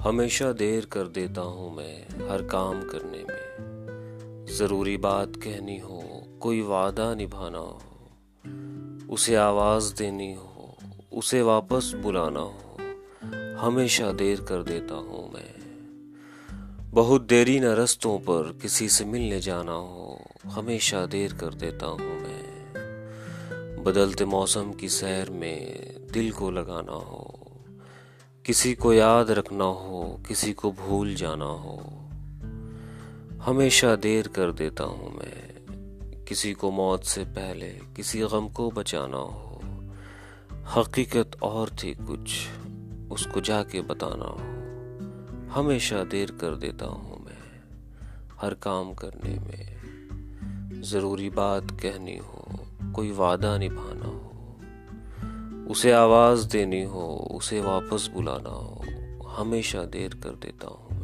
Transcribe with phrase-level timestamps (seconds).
[0.00, 6.02] हमेशा देर कर देता हूँ मैं हर काम करने में। ज़रूरी बात कहनी हो,
[6.40, 7.82] कोई वादा निभाना हो,
[9.12, 10.76] उसे आवाज़ देनी हो,
[11.12, 12.76] उसे वापस बुलाना हो,
[13.58, 15.54] हमेशा देर कर देता हूँ मैं।
[16.90, 22.20] बहुत देरी न रस्तों पर किसी से मिलने जाना हो, हमेशा देर कर देता हूँ
[22.22, 22.40] मैं।
[23.84, 27.29] बदलते मौसम की सैर में दिल को लगाना हो
[28.50, 32.08] किसी को याद रखना हो, किसी को भूल जाना हो।
[33.42, 35.54] हमेशा देर कर देता हूँ मैं,
[36.24, 39.62] किसी को मौत से पहले, किसी गम को बचाना हो।
[40.76, 42.48] हकीकत और थी कुछ,
[43.10, 44.40] उसको जाके बताना हो।
[45.60, 47.62] हमेशा देर कर देता हूँ मैं,
[48.40, 54.29] हर काम करने में। ज़रूरी बात कहनी हो, कोई वादा निभाना हो।
[55.70, 58.84] उसे आवाज़ देनी हो उसे वापस बुलाना हो
[59.28, 60.99] हमेशा देर कर देता हूँ।